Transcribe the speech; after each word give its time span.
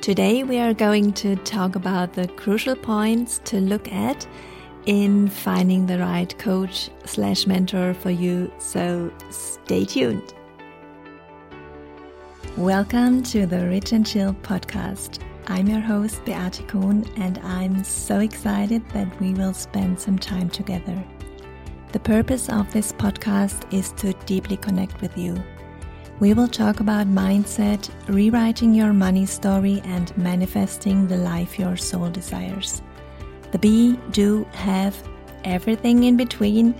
Today 0.00 0.44
we 0.44 0.58
are 0.58 0.72
going 0.72 1.12
to 1.12 1.36
talk 1.36 1.76
about 1.76 2.14
the 2.14 2.26
crucial 2.28 2.74
points 2.74 3.38
to 3.44 3.60
look 3.60 3.92
at 3.92 4.26
in 4.86 5.28
finding 5.28 5.84
the 5.84 5.98
right 5.98 6.38
coach 6.38 6.88
slash 7.04 7.46
mentor 7.46 7.92
for 7.92 8.08
you. 8.08 8.50
So 8.58 9.12
stay 9.28 9.84
tuned. 9.84 10.32
Welcome 12.56 13.22
to 13.24 13.44
the 13.44 13.66
Rich 13.66 13.92
and 13.92 14.06
Chill 14.06 14.32
podcast. 14.32 15.18
I'm 15.48 15.66
your 15.66 15.80
host, 15.80 16.24
Beate 16.24 16.66
Kuhn 16.66 17.04
and 17.16 17.36
I'm 17.40 17.84
so 17.84 18.20
excited 18.20 18.88
that 18.94 19.20
we 19.20 19.34
will 19.34 19.52
spend 19.52 20.00
some 20.00 20.18
time 20.18 20.48
together. 20.48 21.04
The 21.92 22.00
purpose 22.00 22.48
of 22.48 22.72
this 22.72 22.90
podcast 22.92 23.70
is 23.70 23.92
to 23.98 24.14
deeply 24.24 24.56
connect 24.56 25.02
with 25.02 25.18
you. 25.18 25.36
We 26.20 26.34
will 26.34 26.48
talk 26.48 26.80
about 26.80 27.06
mindset, 27.06 27.88
rewriting 28.06 28.74
your 28.74 28.92
money 28.92 29.24
story, 29.24 29.80
and 29.86 30.14
manifesting 30.18 31.08
the 31.08 31.16
life 31.16 31.58
your 31.58 31.78
soul 31.78 32.10
desires. 32.10 32.82
The 33.52 33.58
be, 33.58 33.98
do, 34.10 34.44
have, 34.52 34.94
everything 35.44 36.04
in 36.04 36.18
between, 36.18 36.74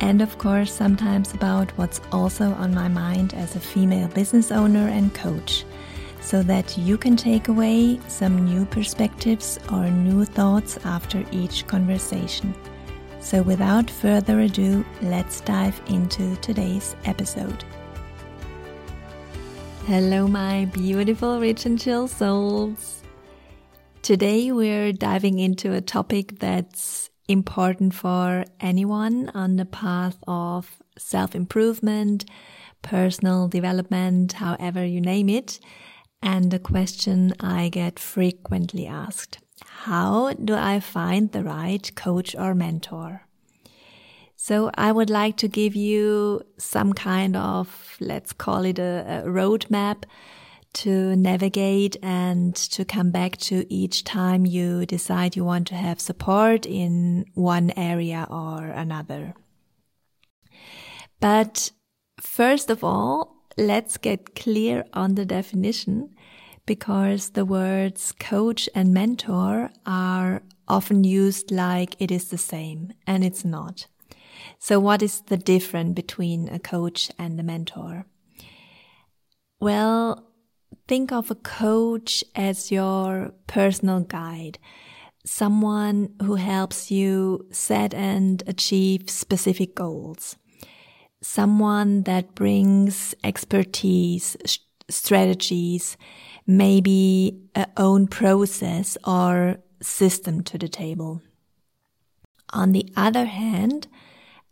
and 0.00 0.22
of 0.22 0.38
course, 0.38 0.72
sometimes 0.72 1.34
about 1.34 1.70
what's 1.76 2.00
also 2.10 2.52
on 2.54 2.72
my 2.72 2.88
mind 2.88 3.34
as 3.34 3.54
a 3.54 3.60
female 3.60 4.08
business 4.08 4.50
owner 4.50 4.88
and 4.88 5.12
coach, 5.12 5.66
so 6.22 6.42
that 6.44 6.78
you 6.78 6.96
can 6.96 7.16
take 7.16 7.48
away 7.48 8.00
some 8.08 8.46
new 8.46 8.64
perspectives 8.64 9.58
or 9.70 9.90
new 9.90 10.24
thoughts 10.24 10.78
after 10.86 11.22
each 11.32 11.66
conversation. 11.66 12.54
So, 13.20 13.42
without 13.42 13.90
further 13.90 14.40
ado, 14.40 14.86
let's 15.02 15.42
dive 15.42 15.78
into 15.88 16.34
today's 16.36 16.96
episode. 17.04 17.62
Hello, 19.90 20.28
my 20.28 20.66
beautiful, 20.66 21.40
rich, 21.40 21.66
and 21.66 21.76
chill 21.76 22.06
souls. 22.06 23.02
Today, 24.02 24.52
we're 24.52 24.92
diving 24.92 25.40
into 25.40 25.72
a 25.72 25.80
topic 25.80 26.38
that's 26.38 27.10
important 27.26 27.92
for 27.92 28.44
anyone 28.60 29.32
on 29.34 29.56
the 29.56 29.64
path 29.64 30.16
of 30.28 30.76
self 30.96 31.34
improvement, 31.34 32.24
personal 32.82 33.48
development, 33.48 34.34
however 34.34 34.86
you 34.86 35.00
name 35.00 35.28
it. 35.28 35.58
And 36.22 36.52
the 36.52 36.60
question 36.60 37.34
I 37.40 37.68
get 37.68 37.98
frequently 37.98 38.86
asked 38.86 39.40
How 39.64 40.34
do 40.34 40.54
I 40.54 40.78
find 40.78 41.32
the 41.32 41.42
right 41.42 41.92
coach 41.96 42.36
or 42.36 42.54
mentor? 42.54 43.26
So 44.42 44.70
I 44.74 44.90
would 44.90 45.10
like 45.10 45.36
to 45.36 45.48
give 45.48 45.76
you 45.76 46.40
some 46.56 46.94
kind 46.94 47.36
of, 47.36 47.98
let's 48.00 48.32
call 48.32 48.64
it 48.64 48.78
a, 48.78 49.22
a 49.22 49.28
roadmap 49.28 50.04
to 50.80 51.14
navigate 51.14 51.98
and 52.02 52.56
to 52.56 52.86
come 52.86 53.10
back 53.10 53.36
to 53.48 53.66
each 53.68 54.02
time 54.02 54.46
you 54.46 54.86
decide 54.86 55.36
you 55.36 55.44
want 55.44 55.66
to 55.66 55.74
have 55.74 56.00
support 56.00 56.64
in 56.64 57.26
one 57.34 57.70
area 57.76 58.26
or 58.30 58.64
another. 58.64 59.34
But 61.20 61.70
first 62.18 62.70
of 62.70 62.82
all, 62.82 63.44
let's 63.58 63.98
get 63.98 64.34
clear 64.34 64.86
on 64.94 65.16
the 65.16 65.26
definition 65.26 66.16
because 66.64 67.32
the 67.32 67.44
words 67.44 68.14
coach 68.18 68.70
and 68.74 68.94
mentor 68.94 69.70
are 69.84 70.42
often 70.66 71.04
used 71.04 71.50
like 71.50 71.94
it 71.98 72.10
is 72.10 72.30
the 72.30 72.38
same 72.38 72.94
and 73.06 73.22
it's 73.22 73.44
not. 73.44 73.86
So 74.62 74.78
what 74.78 75.02
is 75.02 75.22
the 75.22 75.38
difference 75.38 75.94
between 75.94 76.48
a 76.50 76.58
coach 76.58 77.10
and 77.18 77.40
a 77.40 77.42
mentor? 77.42 78.04
Well, 79.58 80.30
think 80.86 81.10
of 81.10 81.30
a 81.30 81.34
coach 81.34 82.22
as 82.34 82.70
your 82.70 83.32
personal 83.46 84.00
guide, 84.00 84.58
someone 85.24 86.10
who 86.22 86.34
helps 86.34 86.90
you 86.90 87.46
set 87.50 87.94
and 87.94 88.42
achieve 88.46 89.08
specific 89.08 89.74
goals, 89.74 90.36
someone 91.22 92.02
that 92.02 92.34
brings 92.34 93.14
expertise, 93.24 94.36
strategies, 94.90 95.96
maybe 96.46 97.40
a 97.54 97.66
own 97.78 98.06
process 98.08 98.98
or 99.06 99.56
system 99.80 100.42
to 100.42 100.58
the 100.58 100.68
table. 100.68 101.22
On 102.52 102.72
the 102.72 102.92
other 102.94 103.24
hand, 103.24 103.88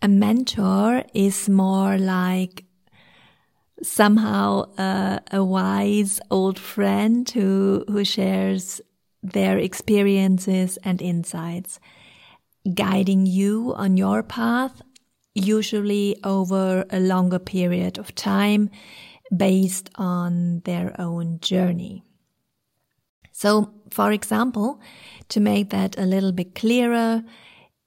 a 0.00 0.08
mentor 0.08 1.04
is 1.12 1.48
more 1.48 1.98
like 1.98 2.64
somehow 3.82 4.64
a 4.76 5.44
wise 5.44 6.20
old 6.30 6.58
friend 6.58 7.28
who 7.30 7.84
who 7.88 8.04
shares 8.04 8.80
their 9.22 9.58
experiences 9.58 10.78
and 10.84 11.02
insights. 11.02 11.80
Guiding 12.74 13.26
you 13.26 13.72
on 13.76 13.96
your 13.96 14.22
path 14.22 14.82
usually 15.34 16.16
over 16.24 16.84
a 16.90 17.00
longer 17.00 17.38
period 17.38 17.98
of 17.98 18.14
time 18.14 18.70
based 19.36 19.90
on 19.94 20.60
their 20.64 20.94
own 21.00 21.38
journey. 21.40 22.02
So 23.32 23.72
for 23.90 24.12
example 24.12 24.80
to 25.28 25.40
make 25.40 25.70
that 25.70 25.98
a 25.98 26.06
little 26.06 26.32
bit 26.32 26.54
clearer 26.54 27.22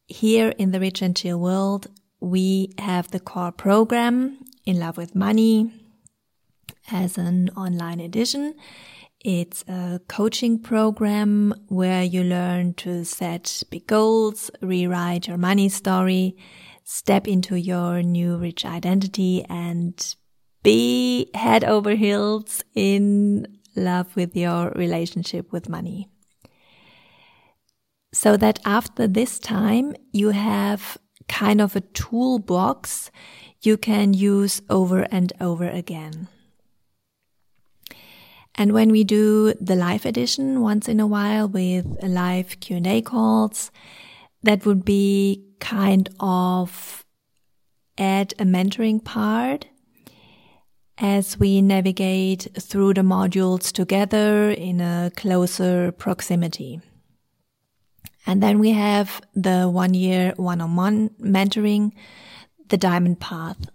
here 0.07 0.49
in 0.57 0.71
the 0.71 0.79
rich 0.79 1.01
and 1.01 1.15
chill 1.15 1.39
world 1.39 1.87
we 2.21 2.71
have 2.77 3.09
the 3.11 3.19
core 3.19 3.51
program 3.51 4.37
in 4.65 4.79
love 4.79 4.95
with 4.95 5.15
money 5.15 5.73
as 6.91 7.17
an 7.17 7.49
online 7.57 7.99
edition. 7.99 8.53
It's 9.19 9.63
a 9.67 9.99
coaching 10.07 10.59
program 10.59 11.53
where 11.67 12.03
you 12.03 12.23
learn 12.23 12.75
to 12.75 13.03
set 13.05 13.63
big 13.69 13.87
goals, 13.87 14.49
rewrite 14.61 15.27
your 15.27 15.37
money 15.37 15.69
story, 15.69 16.37
step 16.83 17.27
into 17.27 17.55
your 17.55 18.01
new 18.01 18.37
rich 18.37 18.65
identity 18.65 19.43
and 19.49 20.15
be 20.63 21.29
head 21.33 21.63
over 21.63 21.91
heels 21.95 22.63
in 22.75 23.47
love 23.75 24.15
with 24.15 24.35
your 24.35 24.71
relationship 24.75 25.51
with 25.51 25.69
money. 25.69 26.07
So 28.13 28.37
that 28.37 28.59
after 28.65 29.07
this 29.07 29.39
time, 29.39 29.95
you 30.11 30.29
have 30.31 30.97
kind 31.31 31.61
of 31.61 31.75
a 31.75 31.81
toolbox 31.81 33.09
you 33.61 33.77
can 33.77 34.13
use 34.13 34.61
over 34.69 35.07
and 35.11 35.31
over 35.39 35.67
again. 35.67 36.27
And 38.55 38.73
when 38.73 38.91
we 38.91 39.05
do 39.05 39.53
the 39.53 39.75
live 39.75 40.05
edition 40.05 40.61
once 40.61 40.89
in 40.89 40.99
a 40.99 41.07
while 41.07 41.47
with 41.47 41.85
live 42.03 42.59
Q&A 42.59 43.01
calls, 43.01 43.71
that 44.43 44.65
would 44.65 44.83
be 44.83 45.45
kind 45.59 46.09
of 46.19 47.05
add 47.97 48.33
a 48.37 48.43
mentoring 48.43 49.03
part 49.03 49.67
as 50.97 51.39
we 51.39 51.61
navigate 51.61 52.47
through 52.59 52.93
the 52.93 53.01
modules 53.01 53.71
together 53.71 54.51
in 54.51 54.81
a 54.81 55.11
closer 55.15 55.91
proximity. 55.93 56.81
And 58.25 58.41
then 58.41 58.59
we 58.59 58.71
have 58.71 59.21
the 59.33 59.69
one 59.69 59.93
year 59.93 60.33
one 60.37 60.61
on 60.61 60.75
one 60.75 61.09
mentoring, 61.19 61.91
the 62.69 62.77
diamond 62.77 63.19
path. 63.19 63.69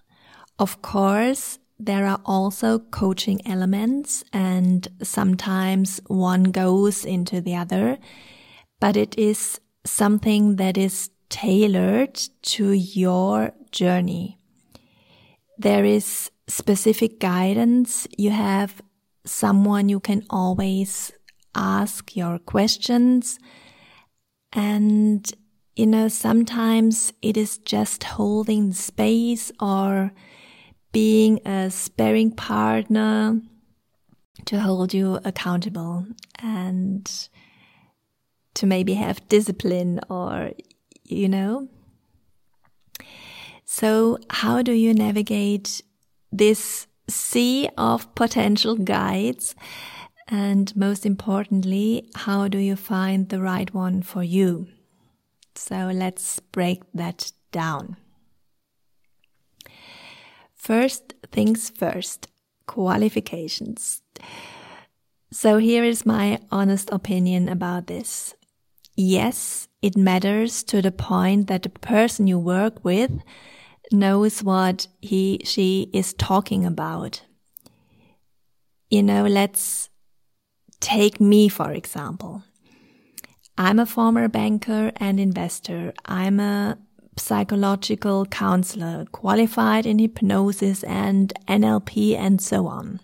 Of 0.58 0.82
course, 0.82 1.58
there 1.78 2.06
are 2.06 2.20
also 2.24 2.78
coaching 2.78 3.46
elements 3.46 4.24
and 4.32 4.88
sometimes 5.02 6.00
one 6.06 6.44
goes 6.44 7.04
into 7.04 7.40
the 7.40 7.56
other, 7.56 7.98
but 8.80 8.96
it 8.96 9.18
is 9.18 9.60
something 9.84 10.56
that 10.56 10.78
is 10.78 11.10
tailored 11.28 12.14
to 12.42 12.72
your 12.72 13.52
journey. 13.72 14.38
There 15.58 15.84
is 15.84 16.30
specific 16.48 17.18
guidance. 17.20 18.06
You 18.16 18.30
have 18.30 18.80
someone 19.24 19.88
you 19.88 20.00
can 20.00 20.24
always 20.30 21.12
ask 21.54 22.16
your 22.16 22.38
questions 22.38 23.38
and, 24.56 25.30
you 25.76 25.86
know, 25.86 26.08
sometimes 26.08 27.12
it 27.20 27.36
is 27.36 27.58
just 27.58 28.02
holding 28.02 28.72
space 28.72 29.52
or 29.60 30.12
being 30.92 31.46
a 31.46 31.70
sparing 31.70 32.30
partner 32.30 33.38
to 34.46 34.58
hold 34.58 34.94
you 34.94 35.20
accountable 35.26 36.06
and 36.38 37.28
to 38.54 38.66
maybe 38.66 38.94
have 38.94 39.28
discipline 39.28 40.00
or, 40.08 40.52
you 41.04 41.28
know. 41.28 41.68
So 43.66 44.18
how 44.30 44.62
do 44.62 44.72
you 44.72 44.94
navigate 44.94 45.82
this 46.32 46.86
sea 47.08 47.68
of 47.76 48.14
potential 48.14 48.74
guides 48.76 49.54
and 50.28 50.74
most 50.76 51.06
importantly, 51.06 52.08
how 52.14 52.48
do 52.48 52.58
you 52.58 52.76
find 52.76 53.28
the 53.28 53.40
right 53.40 53.72
one 53.72 54.02
for 54.02 54.22
you? 54.22 54.68
So 55.54 55.90
let's 55.92 56.40
break 56.40 56.82
that 56.94 57.32
down. 57.52 57.96
First 60.54 61.14
things 61.30 61.70
first, 61.70 62.28
qualifications. 62.66 64.02
So 65.32 65.58
here 65.58 65.84
is 65.84 66.06
my 66.06 66.40
honest 66.50 66.90
opinion 66.90 67.48
about 67.48 67.86
this. 67.86 68.34
Yes, 68.96 69.68
it 69.82 69.96
matters 69.96 70.62
to 70.64 70.80
the 70.80 70.90
point 70.90 71.46
that 71.48 71.62
the 71.62 71.68
person 71.68 72.26
you 72.26 72.38
work 72.38 72.84
with 72.84 73.12
knows 73.92 74.42
what 74.42 74.88
he, 75.00 75.40
she 75.44 75.90
is 75.92 76.14
talking 76.14 76.64
about. 76.64 77.22
You 78.90 79.02
know, 79.02 79.26
let's 79.26 79.90
take 80.80 81.20
me, 81.20 81.48
for 81.48 81.72
example. 81.72 82.42
I'm 83.58 83.78
a 83.78 83.86
former 83.86 84.28
banker 84.28 84.92
and 84.96 85.18
investor. 85.18 85.92
I'm 86.04 86.40
a 86.40 86.78
psychological 87.16 88.26
counselor, 88.26 89.06
qualified 89.12 89.86
in 89.86 89.98
hypnosis 89.98 90.84
and 90.84 91.32
NLP 91.48 92.16
and 92.16 92.40
so 92.40 92.66
on. 92.66 93.00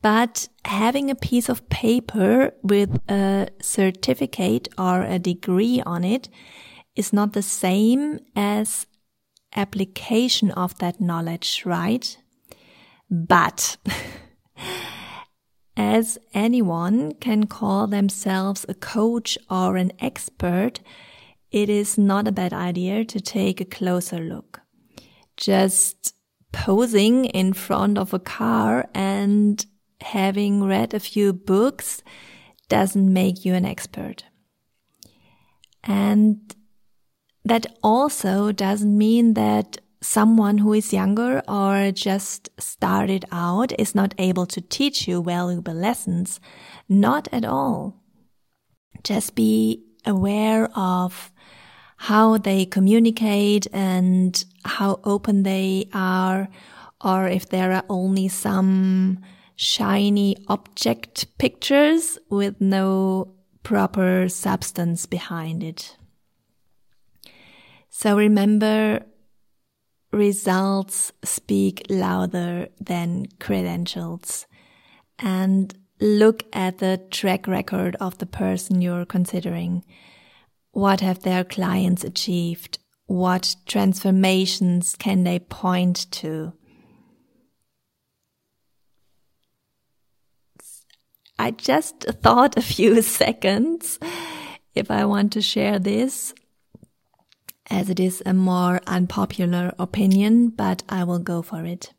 But 0.00 0.48
having 0.64 1.10
a 1.10 1.14
piece 1.14 1.48
of 1.48 1.68
paper 1.68 2.52
with 2.62 3.00
a 3.08 3.48
certificate 3.60 4.68
or 4.76 5.02
a 5.02 5.18
degree 5.18 5.82
on 5.84 6.04
it 6.04 6.28
is 6.94 7.12
not 7.12 7.32
the 7.32 7.42
same 7.42 8.20
as 8.36 8.86
application 9.54 10.50
of 10.50 10.76
that 10.78 11.00
knowledge, 11.00 11.62
right? 11.64 12.16
But 13.10 13.76
as 15.76 16.18
anyone 16.32 17.14
can 17.14 17.46
call 17.46 17.86
themselves 17.86 18.64
a 18.68 18.74
coach 18.74 19.36
or 19.50 19.76
an 19.76 19.92
expert, 20.00 20.80
it 21.50 21.68
is 21.68 21.98
not 21.98 22.28
a 22.28 22.32
bad 22.32 22.52
idea 22.52 23.04
to 23.04 23.20
take 23.20 23.60
a 23.60 23.64
closer 23.64 24.18
look. 24.18 24.60
Just 25.36 26.14
posing 26.52 27.24
in 27.24 27.52
front 27.52 27.98
of 27.98 28.14
a 28.14 28.18
car 28.18 28.88
and 28.94 29.64
having 30.00 30.62
read 30.62 30.94
a 30.94 31.00
few 31.00 31.32
books 31.32 32.02
doesn't 32.68 33.12
make 33.12 33.44
you 33.44 33.54
an 33.54 33.64
expert. 33.64 34.24
And 35.82 36.54
that 37.44 37.66
also 37.82 38.52
doesn't 38.52 38.96
mean 38.96 39.34
that 39.34 39.78
someone 40.04 40.58
who 40.58 40.74
is 40.74 40.92
younger 40.92 41.42
or 41.48 41.90
just 41.90 42.50
started 42.58 43.24
out 43.32 43.72
is 43.78 43.94
not 43.94 44.14
able 44.18 44.46
to 44.46 44.60
teach 44.60 45.08
you 45.08 45.22
valuable 45.22 45.72
lessons. 45.74 46.40
Not 46.88 47.26
at 47.32 47.44
all. 47.44 48.02
Just 49.02 49.34
be 49.34 49.82
aware 50.04 50.68
of 50.76 51.32
how 51.96 52.36
they 52.36 52.66
communicate 52.66 53.66
and 53.72 54.44
how 54.64 55.00
open 55.04 55.42
they 55.42 55.88
are, 55.94 56.48
or 57.02 57.28
if 57.28 57.48
there 57.48 57.72
are 57.72 57.84
only 57.88 58.28
some 58.28 59.18
shiny 59.56 60.36
object 60.48 61.38
pictures 61.38 62.18
with 62.28 62.60
no 62.60 63.32
proper 63.62 64.28
substance 64.28 65.06
behind 65.06 65.62
it. 65.62 65.96
So 67.88 68.16
remember 68.16 69.06
results 70.14 71.12
speak 71.22 71.84
louder 71.88 72.68
than 72.80 73.26
credentials 73.40 74.46
and 75.18 75.76
look 76.00 76.44
at 76.52 76.78
the 76.78 77.00
track 77.10 77.46
record 77.46 77.96
of 78.00 78.18
the 78.18 78.26
person 78.26 78.82
you're 78.82 79.04
considering. 79.04 79.84
What 80.72 81.00
have 81.00 81.22
their 81.22 81.44
clients 81.44 82.04
achieved? 82.04 82.78
What 83.06 83.56
transformations 83.66 84.96
can 84.96 85.24
they 85.24 85.38
point 85.38 86.10
to? 86.12 86.52
I 91.38 91.50
just 91.50 92.02
thought 92.22 92.56
a 92.56 92.62
few 92.62 93.02
seconds 93.20 93.98
if 94.74 94.90
I 94.90 95.04
want 95.04 95.32
to 95.34 95.42
share 95.42 95.78
this 95.78 96.34
as 97.74 97.90
it 97.90 97.98
is 97.98 98.22
a 98.24 98.32
more 98.32 98.80
unpopular 98.86 99.74
opinion, 99.80 100.48
but 100.48 100.84
I 100.88 101.02
will 101.02 101.18
go 101.18 101.42
for 101.42 101.64
it. 101.64 101.92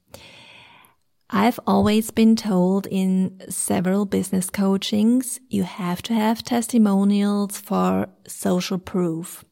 I've 1.29 1.59
always 1.67 2.11
been 2.11 2.35
told 2.37 2.87
in 2.89 3.41
several 3.49 4.05
business 4.05 4.49
coachings, 4.49 5.39
you 5.49 5.63
have 5.63 6.01
to 6.03 6.13
have 6.13 6.43
testimonials 6.43 7.57
for 7.57 8.07
social 8.25 8.77
proof. 8.77 9.43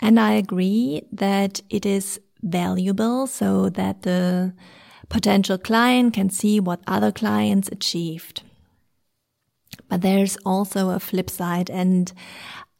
And 0.00 0.18
I 0.18 0.32
agree 0.32 1.02
that 1.12 1.60
it 1.68 1.84
is 1.84 2.20
valuable 2.42 3.26
so 3.26 3.68
that 3.68 4.02
the 4.02 4.54
potential 5.10 5.58
client 5.58 6.14
can 6.14 6.30
see 6.30 6.58
what 6.58 6.80
other 6.86 7.12
clients 7.12 7.68
achieved. 7.70 8.42
But 9.88 10.00
there's 10.00 10.38
also 10.46 10.90
a 10.90 11.00
flip 11.00 11.28
side 11.28 11.68
and 11.68 12.12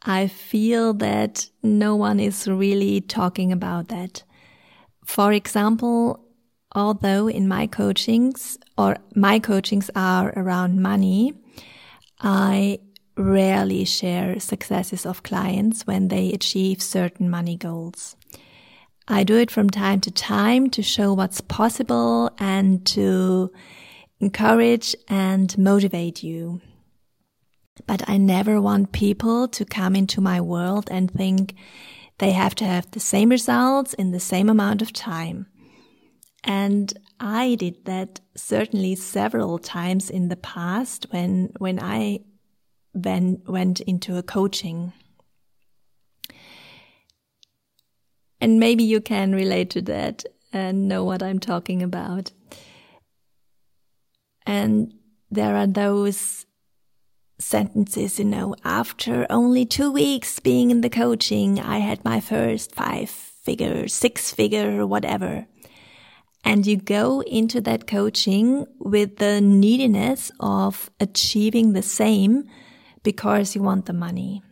I 0.03 0.29
feel 0.29 0.95
that 0.95 1.50
no 1.62 1.97
one 1.97 2.21
is 2.21 2.47
really 2.47 3.00
talking 3.00 3.53
about 3.53 3.89
that. 3.89 4.23
For 5.05 5.33
example, 5.33 6.25
although 6.75 7.29
in 7.29 7.49
my 7.49 7.67
coachings 7.67 8.59
or 8.77 8.97
my 9.15 9.39
coachings 9.39 9.91
are 9.97 10.33
around 10.37 10.81
money, 10.81 11.35
I 12.21 12.81
rarely 13.17 13.85
share 13.85 14.39
successes 14.39 15.05
of 15.05 15.25
clients 15.25 15.87
when 15.87 16.09
they 16.09 16.33
achieve 16.33 16.81
certain 16.81 17.29
money 17.29 17.56
goals. 17.56 18.17
I 19.09 19.25
do 19.25 19.37
it 19.37 19.50
from 19.50 19.71
time 19.71 20.00
to 20.03 20.11
time 20.11 20.71
to 20.71 20.83
show 20.83 21.15
what's 21.15 21.41
possible 21.41 22.31
and 22.39 22.85
to 22.87 23.50
encourage 24.21 24.95
and 25.09 25.56
motivate 25.56 26.23
you. 26.23 26.61
But 27.88 28.06
I 28.06 28.19
never 28.19 28.61
want 28.61 28.93
people 28.93 29.49
to 29.49 29.64
come 29.64 29.96
into 29.96 30.20
my 30.20 30.43
world 30.43 30.88
and 30.90 31.11
think 31.11 31.55
they 32.19 32.32
have 32.32 32.55
to 32.56 32.64
have 32.67 32.90
the 32.90 33.00
same 33.00 33.31
results 33.31 33.94
in 33.94 34.11
the 34.11 34.20
same 34.20 34.50
amount 34.50 34.82
of 34.82 34.93
time. 34.93 35.46
And 36.44 36.93
I 37.19 37.55
did 37.55 37.87
that 37.87 38.20
certainly 38.37 38.94
several 38.94 39.58
times 39.58 40.11
in 40.11 40.29
the 40.29 40.37
past 40.37 41.06
when, 41.11 41.50
when 41.58 41.81
I 41.81 42.20
then 42.93 43.40
went 43.46 43.81
into 43.81 44.19
a 44.19 44.23
coaching. 44.23 44.93
And 48.38 48.61
maybe 48.61 48.85
you 48.85 49.00
can 49.00 49.35
relate 49.35 49.70
to 49.70 49.82
that 49.82 50.25
and 50.52 50.88
know 50.88 51.05
what 51.05 51.23
I'm 51.23 51.38
talking 51.38 51.82
about. 51.82 52.32
And 54.46 54.92
there 55.30 55.57
are 55.57 55.66
those 55.66 56.45
sentences, 57.38 58.18
you 58.18 58.25
know, 58.25 58.54
after 58.64 59.26
only 59.30 59.64
two 59.64 59.90
weeks 59.90 60.40
being 60.40 60.71
in 60.71 60.80
the 60.80 60.90
coaching, 60.90 61.61
I 61.61 61.78
had 61.78 62.04
my 62.04 62.21
first 62.21 62.75
five 62.75 63.09
figure, 63.09 63.88
six 63.88 64.30
figure, 64.33 64.87
whatever. 64.87 65.47
And 66.45 66.66
you 66.66 66.76
go 66.76 67.21
into 67.23 67.61
that 67.62 67.87
coaching 67.87 68.66
with 68.78 69.16
the 69.16 69.40
neediness 69.40 70.30
of 70.40 70.90
achieving 71.00 71.73
the 71.73 71.83
same 71.83 72.45
because 73.02 73.54
you 73.54 73.62
want 73.62 73.87
the 73.87 73.92
money. 73.92 74.42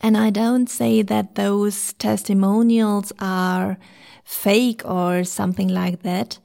And 0.00 0.16
I 0.16 0.30
don't 0.30 0.68
say 0.68 1.02
that 1.02 1.34
those 1.34 1.92
testimonials 1.94 3.12
are 3.18 3.78
fake 4.24 4.82
or 4.84 5.24
something 5.24 5.68
like 5.68 6.02
that 6.02 6.38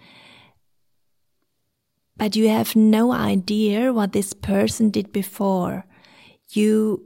but 2.22 2.36
you 2.36 2.50
have 2.50 2.76
no 2.76 3.12
idea 3.12 3.92
what 3.92 4.12
this 4.12 4.32
person 4.32 4.92
did 4.92 5.12
before. 5.12 5.86
You 6.50 7.04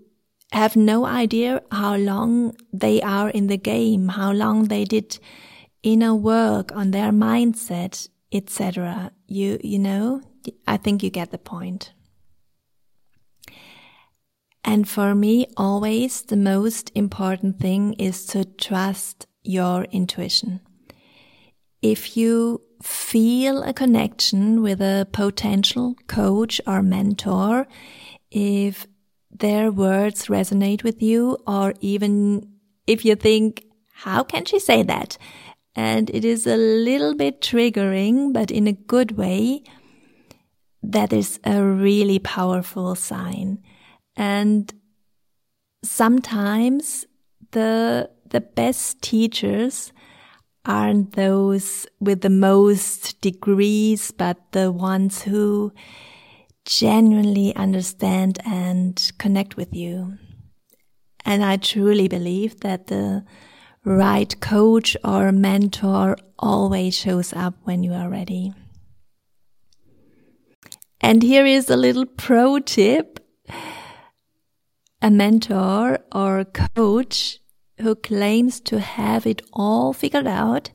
have 0.51 0.75
no 0.75 1.05
idea 1.05 1.61
how 1.71 1.95
long 1.95 2.53
they 2.73 3.01
are 3.01 3.29
in 3.29 3.47
the 3.47 3.55
game, 3.55 4.09
how 4.09 4.33
long 4.33 4.65
they 4.65 4.83
did 4.83 5.17
inner 5.83 6.13
work 6.13 6.75
on 6.75 6.91
their 6.91 7.13
mindset, 7.13 8.09
etc. 8.33 9.09
You, 9.25 9.57
you 9.63 9.79
know, 9.79 10.21
I 10.67 10.75
think 10.75 11.01
you 11.01 11.09
get 11.09 11.31
the 11.31 11.37
point. 11.37 11.93
And 14.65 14.85
for 14.85 15.15
me, 15.15 15.47
always 15.55 16.23
the 16.23 16.35
most 16.35 16.91
important 16.93 17.61
thing 17.61 17.93
is 17.93 18.25
to 18.25 18.43
trust 18.43 19.27
your 19.43 19.85
intuition. 19.93 20.59
If 21.81 22.17
you 22.17 22.61
feel 22.81 23.63
a 23.63 23.73
connection 23.73 24.61
with 24.61 24.81
a 24.81 25.07
potential 25.11 25.95
coach 26.07 26.59
or 26.67 26.81
mentor 26.81 27.67
if 28.31 28.87
their 29.31 29.71
words 29.71 30.25
resonate 30.25 30.83
with 30.83 31.01
you 31.01 31.37
or 31.47 31.73
even 31.81 32.47
if 32.87 33.05
you 33.05 33.15
think, 33.15 33.65
how 33.93 34.23
can 34.23 34.45
she 34.45 34.59
say 34.59 34.83
that? 34.83 35.17
And 35.75 36.09
it 36.11 36.23
is 36.23 36.47
a 36.47 36.55
little 36.57 37.15
bit 37.15 37.41
triggering, 37.41 38.31
but 38.33 38.51
in 38.51 38.67
a 38.67 38.73
good 38.73 39.17
way. 39.17 39.63
That 40.81 41.11
is 41.11 41.39
a 41.43 41.61
really 41.63 42.19
powerful 42.19 42.95
sign. 42.95 43.63
And 44.15 44.73
sometimes 45.83 47.05
the, 47.51 48.09
the 48.29 48.41
best 48.41 49.01
teachers 49.01 49.91
aren't 50.65 51.13
those 51.13 51.87
with 51.99 52.21
the 52.21 52.29
most 52.29 53.21
degrees, 53.21 54.11
but 54.11 54.37
the 54.51 54.71
ones 54.71 55.21
who 55.23 55.71
genuinely 56.65 57.55
understand 57.55 58.39
and 58.45 59.11
connect 59.17 59.55
with 59.55 59.73
you. 59.73 60.17
And 61.23 61.43
I 61.43 61.57
truly 61.57 62.07
believe 62.07 62.59
that 62.61 62.87
the 62.87 63.23
right 63.83 64.39
coach 64.41 64.97
or 65.03 65.31
mentor 65.31 66.17
always 66.39 66.95
shows 66.95 67.33
up 67.33 67.55
when 67.63 67.83
you 67.83 67.93
are 67.93 68.09
ready. 68.09 68.53
And 71.01 71.21
here 71.21 71.45
is 71.45 71.69
a 71.69 71.77
little 71.77 72.05
pro 72.05 72.59
tip. 72.59 73.19
A 75.01 75.11
mentor 75.11 75.99
or 76.11 76.45
coach 76.45 77.39
who 77.79 77.95
claims 77.95 78.59
to 78.61 78.79
have 78.79 79.25
it 79.25 79.41
all 79.53 79.93
figured 79.93 80.27
out, 80.27 80.71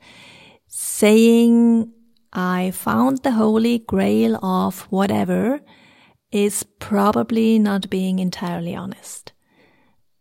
saying, 0.66 1.92
I 2.32 2.70
found 2.70 3.22
the 3.22 3.32
holy 3.32 3.78
grail 3.78 4.36
of 4.44 4.82
whatever, 4.90 5.60
is 6.30 6.62
probably 6.78 7.58
not 7.58 7.90
being 7.90 8.18
entirely 8.18 8.74
honest. 8.74 9.32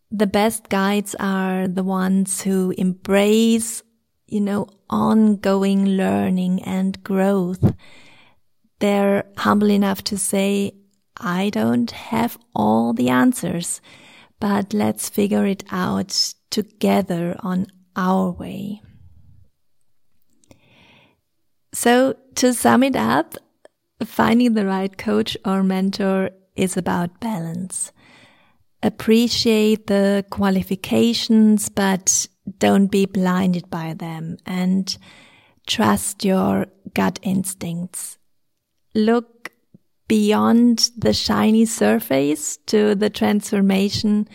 The 0.09 0.27
best 0.27 0.69
guides 0.69 1.15
are 1.19 1.67
the 1.67 1.83
ones 1.83 2.41
who 2.41 2.73
embrace, 2.77 3.83
you 4.27 4.41
know, 4.41 4.67
ongoing 4.89 5.85
learning 5.85 6.63
and 6.63 7.03
growth 7.03 7.73
they're 8.79 9.25
humble 9.37 9.69
enough 9.69 10.03
to 10.05 10.17
say, 10.17 10.73
I 11.17 11.49
don't 11.49 11.91
have 11.91 12.37
all 12.55 12.93
the 12.93 13.09
answers, 13.09 13.81
but 14.39 14.73
let's 14.73 15.09
figure 15.09 15.45
it 15.45 15.63
out 15.69 16.33
together 16.49 17.35
on 17.39 17.67
our 17.95 18.31
way. 18.31 18.81
So 21.73 22.15
to 22.35 22.53
sum 22.53 22.83
it 22.83 22.95
up, 22.95 23.35
finding 24.03 24.53
the 24.53 24.65
right 24.65 24.97
coach 24.97 25.37
or 25.45 25.63
mentor 25.63 26.31
is 26.55 26.77
about 26.77 27.19
balance. 27.19 27.91
Appreciate 28.81 29.87
the 29.87 30.25
qualifications, 30.29 31.69
but 31.69 32.27
don't 32.57 32.87
be 32.87 33.05
blinded 33.05 33.69
by 33.69 33.93
them 33.93 34.37
and 34.45 34.97
trust 35.67 36.25
your 36.25 36.67
gut 36.93 37.19
instincts 37.21 38.17
look 38.95 39.51
beyond 40.07 40.89
the 40.97 41.13
shiny 41.13 41.65
surface 41.65 42.57
to 42.65 42.95
the 42.95 43.09
transformation 43.09 44.27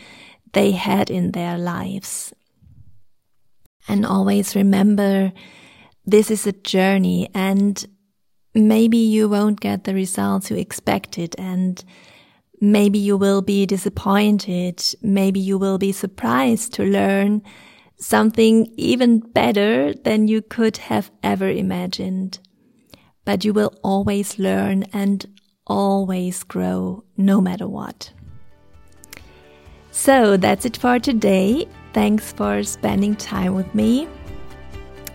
they 0.55 0.73
had 0.73 1.11
in 1.11 1.33
their 1.33 1.59
lives. 1.59 2.33
And 3.87 4.07
always 4.07 4.57
remember 4.57 5.33
this 6.07 6.31
is 6.31 6.47
a 6.47 6.53
journey 6.53 7.29
and 7.35 7.87
maybe 8.55 8.99
you 8.99 9.29
won't 9.29 9.61
get 9.61 9.85
the 9.85 9.95
results 9.95 10.51
you 10.51 10.57
expected 10.57 11.35
and 11.39 11.85
maybe 12.61 12.99
you 12.99 13.17
will 13.17 13.43
be 13.43 13.67
disappointed. 13.67 14.83
Maybe 15.03 15.41
you 15.41 15.59
will 15.59 15.79
be 15.79 15.93
surprised 15.93 16.73
to 16.75 16.85
learn 16.85 17.43
something 17.99 18.73
even 18.77 19.21
better 19.21 19.93
than 19.93 20.29
you 20.29 20.43
could 20.43 20.79
have 20.79 21.11
ever 21.23 21.49
imagined 21.49 22.39
but 23.25 23.45
you 23.45 23.53
will 23.53 23.73
always 23.83 24.39
learn 24.39 24.85
and 24.93 25.27
always 25.67 26.43
grow 26.43 27.05
no 27.17 27.41
matter 27.41 27.67
what. 27.67 28.13
So 29.97 30.37
that's 30.37 30.65
it 30.67 30.77
for 30.77 30.99
today. 30.99 31.69
Thanks 31.93 32.33
for 32.33 32.65
spending 32.65 33.15
time 33.15 33.55
with 33.55 33.73
me. 33.77 34.09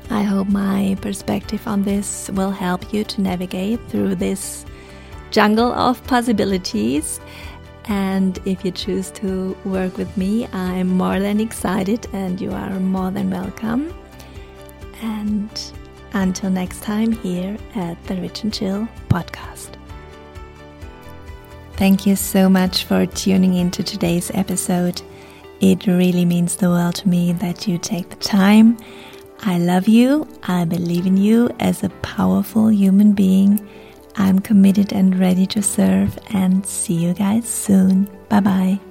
I 0.10 0.24
hope 0.24 0.48
my 0.48 0.98
perspective 1.02 1.68
on 1.68 1.84
this 1.84 2.30
will 2.30 2.50
help 2.50 2.94
you 2.94 3.04
to 3.04 3.22
navigate 3.22 3.82
through 3.90 4.16
this 4.16 4.66
jungle 5.32 5.74
of 5.74 6.02
possibilities. 6.06 7.20
And 7.90 8.40
if 8.46 8.64
you 8.64 8.72
choose 8.72 9.12
to 9.20 9.56
work 9.66 9.98
with 9.98 10.16
me, 10.16 10.48
I'm 10.54 10.88
more 10.88 11.20
than 11.20 11.42
excited 11.42 12.08
and 12.14 12.40
you 12.40 12.54
are 12.54 12.80
more 12.80 13.12
than 13.12 13.30
welcome. 13.30 13.94
And 15.02 15.52
until 16.14 16.52
next 16.52 16.84
time, 16.84 17.12
here 17.12 17.58
at 17.76 18.02
the 18.06 18.16
Rich 18.16 18.44
and 18.44 18.54
Chill 18.54 18.88
podcast. 19.10 19.79
Thank 21.80 22.06
you 22.06 22.18
so 22.18 22.50
much 22.50 22.84
for 22.84 23.06
tuning 23.06 23.54
into 23.56 23.84
today's 23.84 24.32
episode. 24.34 25.02
It 25.62 25.88
really 25.88 26.26
means 26.26 26.58
the 26.58 26.68
world 26.68 26.96
to 26.96 27.08
me 27.08 27.32
that 27.32 27.70
you 27.70 27.78
take 27.78 28.10
the 28.10 28.18
time. 28.18 28.76
I 29.44 29.60
love 29.60 29.88
you. 29.88 30.28
I 30.44 30.66
believe 30.66 31.06
in 31.06 31.16
you 31.16 31.50
as 31.62 31.82
a 31.82 31.90
powerful 32.02 32.70
human 32.70 33.14
being. 33.14 33.66
I'm 34.18 34.40
committed 34.40 34.92
and 34.92 35.18
ready 35.18 35.46
to 35.46 35.62
serve, 35.62 36.20
and 36.34 36.66
see 36.66 36.96
you 36.96 37.14
guys 37.14 37.48
soon. 37.48 38.10
Bye 38.28 38.42
bye. 38.42 38.89